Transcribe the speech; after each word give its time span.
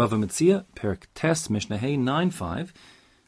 Bava 0.00 0.18
Metzia, 0.18 0.64
Perek 0.74 1.02
Tes, 1.14 1.50
Mishnah 1.50 1.76
Hey 1.76 1.94
9 1.94 2.30
5. 2.30 2.72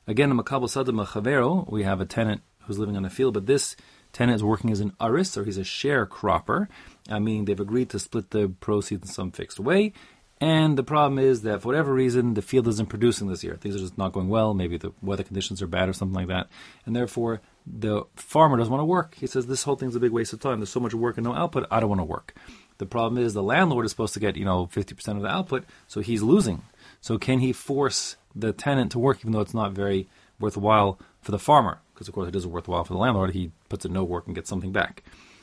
Again, 0.07 0.31
in 0.31 0.39
Makabal 0.39 0.71
Sadam 0.71 1.07
Chavero, 1.07 1.71
we 1.71 1.83
have 1.83 2.01
a 2.01 2.07
tenant 2.07 2.41
who's 2.61 2.79
living 2.79 2.97
on 2.97 3.05
a 3.05 3.11
field, 3.11 3.35
but 3.35 3.45
this 3.45 3.77
tenant 4.15 4.37
is 4.37 4.43
working 4.43 4.71
as 4.71 4.81
an 4.81 4.95
aris, 4.99 5.37
or 5.37 5.45
he's 5.45 5.59
a 5.59 5.65
sharecropper, 5.65 6.69
uh, 7.11 7.21
meaning 7.21 7.45
they've 7.45 7.61
agreed 7.61 7.91
to 7.91 7.99
split 7.99 8.31
the 8.31 8.49
proceeds 8.61 9.03
in 9.03 9.13
some 9.13 9.33
fixed 9.33 9.61
way. 9.61 9.93
And 10.41 10.79
the 10.79 10.83
problem 10.83 11.19
is 11.19 11.43
that 11.43 11.61
for 11.61 11.69
whatever 11.69 11.93
reason, 11.93 12.33
the 12.33 12.41
field 12.41 12.67
isn't 12.67 12.89
producing 12.89 13.29
this 13.29 13.45
year. 13.45 13.57
Things 13.57 13.77
are 13.77 13.81
just 13.81 13.99
not 13.99 14.15
going 14.15 14.31
well. 14.31 14.55
Maybe 14.55 14.79
the 14.79 14.93
weather 15.03 15.25
conditions 15.25 15.61
are 15.61 15.67
bad 15.67 15.91
or 15.91 15.93
something 15.93 16.17
like 16.17 16.29
that. 16.29 16.49
And 16.87 16.97
therefore, 16.97 17.43
the 17.67 18.05
farmer 18.17 18.57
doesn't 18.57 18.73
want 18.73 18.81
to 18.81 18.87
work. 18.87 19.15
He 19.17 19.27
says, 19.27 19.47
This 19.47 19.65
whole 19.65 19.77
thing's 19.77 19.95
a 19.95 20.01
big 20.01 20.11
waste 20.11 20.33
of 20.33 20.41
time. 20.41 20.59
There's 20.59 20.71
so 20.71 20.81
much 20.81 20.95
work 20.95 21.19
and 21.19 21.27
no 21.27 21.35
output. 21.35 21.67
I 21.71 21.81
don't 21.81 21.91
want 21.91 22.01
to 22.01 22.05
work. 22.07 22.35
The 22.79 22.87
problem 22.87 23.23
is 23.23 23.35
the 23.35 23.43
landlord 23.43 23.85
is 23.85 23.91
supposed 23.93 24.15
to 24.15 24.21
get, 24.21 24.37
you 24.37 24.45
know, 24.45 24.67
50% 24.67 25.17
of 25.17 25.23
the 25.23 25.29
output, 25.29 25.65
so 25.87 26.01
he's 26.01 26.23
losing. 26.23 26.63
So 27.01 27.19
can 27.19 27.41
he 27.41 27.53
force 27.53 28.17
the 28.35 28.53
tenant 28.53 28.93
to 28.93 28.99
work 28.99 29.19
even 29.21 29.33
though 29.33 29.41
it's 29.41 29.55
not 29.55 29.73
very 29.73 30.09
worthwhile 30.41 30.99
for 31.21 31.31
the 31.31 31.39
farmer? 31.39 31.81
Because, 31.95 32.09
of 32.09 32.15
course, 32.15 32.29
it 32.29 32.37
is 32.37 32.47
worthwhile 32.47 32.85
for 32.85 32.95
the 32.95 32.99
landlord. 32.99 33.31
He 33.33 33.53
puts 33.69 33.85
in 33.85 33.93
no 33.93 34.05
work 34.05 34.27
and 34.27 34.35
gets 34.35 34.49
something 34.49 34.73
back. 34.73 35.03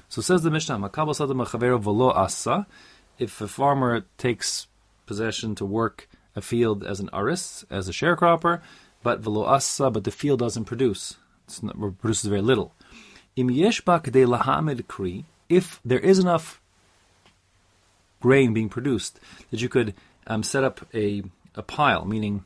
So 0.09 0.21
says 0.21 0.41
the 0.41 0.49
Mishnah, 0.51 0.79
asa. 2.15 2.67
If 3.19 3.41
a 3.41 3.47
farmer 3.47 4.05
takes 4.17 4.67
possession 5.05 5.55
to 5.55 5.65
work 5.65 6.09
a 6.35 6.41
field 6.41 6.83
as 6.83 6.99
an 6.99 7.09
aris, 7.13 7.65
as 7.69 7.87
a 7.87 7.91
sharecropper, 7.91 8.61
but 9.03 9.19
velo 9.19 9.45
asa, 9.45 9.89
but 9.91 10.03
the 10.03 10.11
field 10.11 10.39
doesn't 10.39 10.65
produce. 10.65 11.17
It 11.47 11.99
produces 12.01 12.25
very 12.25 12.41
little. 12.41 12.73
Im 13.35 13.49
yesh 13.49 13.81
kri. 13.81 15.25
If 15.47 15.79
there 15.85 15.99
is 15.99 16.19
enough 16.19 16.58
grain 18.19 18.53
being 18.53 18.69
produced 18.69 19.19
that 19.51 19.61
you 19.61 19.69
could 19.69 19.93
um, 20.27 20.43
set 20.43 20.63
up 20.63 20.85
a, 20.93 21.23
a 21.55 21.63
pile, 21.63 22.05
meaning 22.05 22.43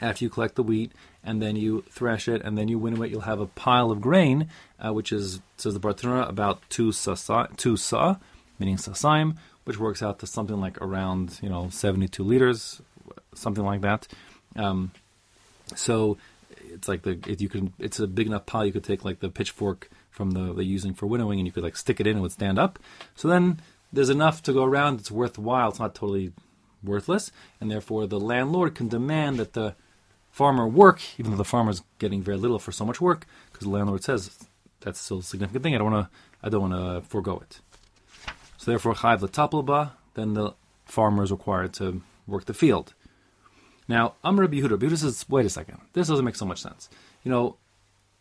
after 0.00 0.24
you 0.24 0.30
collect 0.30 0.56
the 0.56 0.62
wheat 0.62 0.92
and 1.24 1.42
then 1.42 1.56
you 1.56 1.84
thresh 1.90 2.28
it 2.28 2.42
and 2.42 2.56
then 2.56 2.68
you 2.68 2.78
winnow 2.78 3.02
it, 3.02 3.10
you'll 3.10 3.22
have 3.22 3.40
a 3.40 3.46
pile 3.46 3.90
of 3.90 4.00
grain, 4.00 4.48
uh, 4.84 4.92
which 4.92 5.12
is, 5.12 5.40
says 5.56 5.74
the 5.74 5.80
Bartenura, 5.80 6.28
about 6.28 6.62
two 6.68 6.92
sa, 6.92 7.46
two 7.56 7.76
sa, 7.76 8.16
meaning 8.58 8.76
sasaim, 8.76 9.36
which 9.64 9.78
works 9.78 10.02
out 10.02 10.20
to 10.20 10.26
something 10.26 10.60
like 10.60 10.80
around 10.80 11.38
you 11.42 11.48
know 11.48 11.68
72 11.70 12.22
liters, 12.22 12.80
something 13.34 13.64
like 13.64 13.80
that. 13.80 14.06
Um, 14.54 14.92
so 15.74 16.18
it's 16.60 16.88
like 16.88 17.02
the 17.02 17.18
if 17.26 17.40
you 17.40 17.48
can, 17.48 17.72
it's 17.78 17.98
a 17.98 18.06
big 18.06 18.26
enough 18.26 18.46
pile 18.46 18.64
you 18.64 18.72
could 18.72 18.84
take 18.84 19.04
like 19.04 19.20
the 19.20 19.28
pitchfork 19.28 19.90
from 20.10 20.30
the 20.30 20.64
using 20.64 20.94
for 20.94 21.06
winnowing, 21.06 21.40
and 21.40 21.46
you 21.46 21.52
could 21.52 21.64
like 21.64 21.76
stick 21.76 22.00
it 22.00 22.06
in 22.06 22.12
and 22.12 22.18
it 22.18 22.22
would 22.22 22.32
stand 22.32 22.58
up. 22.58 22.78
So 23.16 23.28
then 23.28 23.60
there's 23.92 24.10
enough 24.10 24.42
to 24.44 24.52
go 24.52 24.64
around. 24.64 25.00
It's 25.00 25.10
worthwhile. 25.10 25.70
It's 25.70 25.78
not 25.78 25.94
totally 25.94 26.32
worthless, 26.82 27.32
and 27.60 27.70
therefore 27.70 28.06
the 28.06 28.20
landlord 28.20 28.74
can 28.74 28.88
demand 28.88 29.38
that 29.38 29.54
the 29.54 29.74
farmer 30.30 30.68
work, 30.68 31.00
even 31.18 31.30
though 31.30 31.38
the 31.38 31.44
farmer's 31.44 31.82
getting 31.98 32.22
very 32.22 32.36
little 32.36 32.58
for 32.58 32.72
so 32.72 32.84
much 32.84 33.00
work, 33.00 33.26
because 33.50 33.64
the 33.66 33.72
landlord 33.72 34.04
says 34.04 34.46
that's 34.80 35.00
still 35.00 35.18
a 35.18 35.22
significant 35.22 35.62
thing. 35.62 35.74
I 35.74 35.78
don't 35.78 35.90
want 35.90 36.10
to. 36.10 36.16
I 36.42 36.48
don't 36.48 36.70
want 36.70 36.74
to 36.74 37.08
forego 37.08 37.38
it. 37.38 37.60
So 38.56 38.70
therefore, 38.70 38.94
chayv 38.94 39.22
l'tapelba, 39.22 39.92
then 40.14 40.34
the 40.34 40.54
farmer 40.84 41.24
is 41.24 41.32
required 41.32 41.72
to 41.74 42.02
work 42.26 42.44
the 42.44 42.54
field. 42.54 42.94
Now, 43.88 44.14
Amr 44.22 44.46
Yehuda, 44.46 44.78
Yehuda 44.78 44.98
says, 44.98 45.24
wait 45.28 45.46
a 45.46 45.50
second, 45.50 45.80
this 45.92 46.08
doesn't 46.08 46.24
make 46.24 46.36
so 46.36 46.44
much 46.44 46.60
sense. 46.60 46.88
You 47.22 47.30
know, 47.30 47.56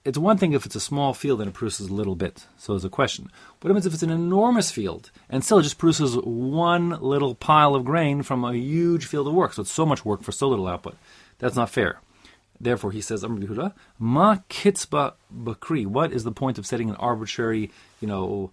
it's 0.06 0.18
one 0.20 0.38
thing 0.38 0.54
if 0.54 0.66
it's 0.66 0.76
a 0.76 0.80
small 0.80 1.14
field 1.14 1.42
and 1.42 1.50
it 1.50 1.54
produces 1.54 1.90
a 1.90 1.94
little 1.94 2.16
bit. 2.16 2.46
So 2.58 2.74
there's 2.74 2.86
a 2.86 2.90
question. 2.90 3.32
What 3.60 3.70
happens 3.70 3.88
if 3.88 3.94
it's 3.94 4.04
an 4.04 4.12
enormous 4.12 4.72
field 4.72 5.10
and 5.30 5.44
still 5.44 5.58
it 5.60 5.64
just 5.64 5.80
produces 5.80 6.16
one 6.16 6.92
little 7.02 7.34
pile 7.34 7.74
of 7.74 7.86
grain 7.86 8.22
from 8.22 8.46
a 8.46 8.54
huge 8.54 9.08
field 9.08 9.28
of 9.28 9.34
work? 9.34 9.54
So 9.54 9.64
it's 9.64 9.72
so 9.72 9.86
much 9.86 10.06
work 10.06 10.22
for 10.22 10.32
so 10.32 10.48
little 10.48 10.68
output. 10.68 10.96
That's 11.40 11.56
not 11.56 11.72
fair. 11.72 12.00
Therefore, 12.62 12.92
he 12.92 13.02
says, 13.02 13.24
Yehuda, 13.24 13.74
ma 14.00 14.38
kitzba 14.50 15.14
bakri. 15.34 15.86
What 15.86 16.14
is 16.14 16.24
the 16.24 16.32
point 16.32 16.58
of 16.58 16.66
setting 16.66 16.90
an 16.90 16.96
arbitrary, 16.98 17.72
you 18.00 18.08
know, 18.08 18.52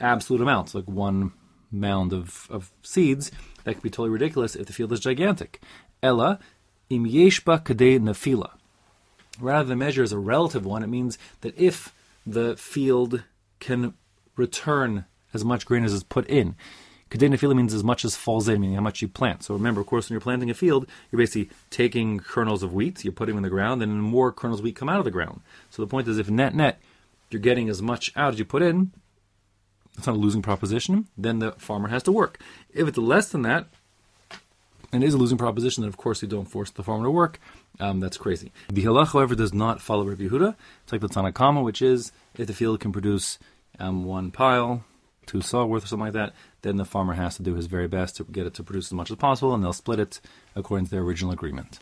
absolute 0.00 0.40
amounts, 0.40 0.74
like 0.74 0.88
one 0.88 1.32
mound 1.70 2.12
of, 2.12 2.48
of 2.50 2.72
seeds, 2.82 3.30
that 3.64 3.74
could 3.74 3.82
be 3.82 3.90
totally 3.90 4.08
ridiculous 4.08 4.56
if 4.56 4.66
the 4.66 4.72
field 4.72 4.92
is 4.92 5.00
gigantic. 5.00 5.60
Ella, 6.02 6.38
im 6.88 7.06
yeshba 7.06 7.62
kadei 7.62 8.00
nafila. 8.00 8.50
Rather, 9.40 9.68
the 9.68 9.76
measure 9.76 10.02
is 10.02 10.12
a 10.12 10.18
relative 10.18 10.64
one. 10.64 10.82
It 10.82 10.88
means 10.88 11.18
that 11.40 11.58
if 11.58 11.94
the 12.26 12.56
field 12.56 13.22
can 13.58 13.94
return 14.36 15.04
as 15.32 15.44
much 15.44 15.66
grain 15.66 15.84
as 15.84 15.92
is 15.92 16.02
put 16.02 16.26
in, 16.28 16.54
kadei 17.10 17.28
nafila 17.28 17.56
means 17.56 17.74
as 17.74 17.84
much 17.84 18.04
as 18.04 18.16
falls 18.16 18.48
in, 18.48 18.60
meaning 18.60 18.76
how 18.76 18.82
much 18.82 19.02
you 19.02 19.08
plant. 19.08 19.42
So 19.42 19.54
remember, 19.54 19.80
of 19.80 19.86
course, 19.86 20.08
when 20.08 20.14
you're 20.14 20.20
planting 20.20 20.50
a 20.50 20.54
field, 20.54 20.86
you're 21.10 21.18
basically 21.18 21.50
taking 21.70 22.20
kernels 22.20 22.62
of 22.62 22.72
wheat, 22.72 23.04
you 23.04 23.12
put 23.12 23.26
them 23.26 23.36
in 23.36 23.42
the 23.42 23.50
ground, 23.50 23.82
and 23.82 24.02
more 24.02 24.32
kernels 24.32 24.60
of 24.60 24.64
wheat 24.64 24.76
come 24.76 24.88
out 24.88 24.98
of 24.98 25.04
the 25.04 25.10
ground. 25.10 25.40
So 25.70 25.82
the 25.82 25.88
point 25.88 26.08
is, 26.08 26.18
if 26.18 26.30
net 26.30 26.54
net 26.54 26.80
you're 27.30 27.40
getting 27.40 27.68
as 27.68 27.80
much 27.80 28.12
out 28.16 28.32
as 28.34 28.38
you 28.38 28.44
put 28.44 28.62
in, 28.62 28.92
it's 29.96 30.06
not 30.06 30.16
a 30.16 30.18
losing 30.18 30.42
proposition, 30.42 31.08
then 31.16 31.38
the 31.38 31.52
farmer 31.52 31.88
has 31.88 32.02
to 32.04 32.12
work. 32.12 32.40
If 32.72 32.88
it's 32.88 32.98
less 32.98 33.28
than 33.28 33.42
that, 33.42 33.68
and 34.92 35.02
it 35.02 35.06
is 35.06 35.14
a 35.14 35.18
losing 35.18 35.38
proposition, 35.38 35.82
then 35.82 35.88
of 35.88 35.96
course 35.96 36.22
you 36.22 36.28
don't 36.28 36.46
force 36.46 36.70
the 36.70 36.82
farmer 36.82 37.04
to 37.04 37.10
work. 37.10 37.38
Um, 37.78 38.00
that's 38.00 38.16
crazy. 38.16 38.52
The 38.68 38.84
halach, 38.84 39.12
however, 39.12 39.34
does 39.34 39.54
not 39.54 39.80
follow 39.80 40.04
Rabbi 40.04 40.24
Yehuda. 40.24 40.54
It's 40.82 40.92
like 40.92 41.00
the 41.00 41.08
Tanna 41.08 41.32
Kamma, 41.32 41.64
which 41.64 41.80
is 41.80 42.12
if 42.36 42.46
the 42.46 42.52
field 42.52 42.80
can 42.80 42.92
produce 42.92 43.38
um, 43.78 44.04
one 44.04 44.30
pile, 44.30 44.84
two 45.26 45.40
saw 45.40 45.64
worth 45.64 45.84
or 45.84 45.86
something 45.86 46.06
like 46.06 46.14
that, 46.14 46.34
then 46.62 46.76
the 46.76 46.84
farmer 46.84 47.14
has 47.14 47.36
to 47.36 47.42
do 47.42 47.54
his 47.54 47.66
very 47.66 47.88
best 47.88 48.16
to 48.16 48.24
get 48.24 48.46
it 48.46 48.54
to 48.54 48.62
produce 48.62 48.88
as 48.88 48.92
much 48.92 49.10
as 49.10 49.16
possible, 49.16 49.54
and 49.54 49.62
they'll 49.62 49.72
split 49.72 50.00
it 50.00 50.20
according 50.54 50.86
to 50.86 50.90
their 50.90 51.02
original 51.02 51.32
agreement. 51.32 51.78